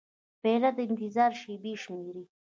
پیاله 0.41 0.69
د 0.77 0.77
انتظار 0.89 1.31
شېبې 1.41 1.73
شمېري. 1.83 2.23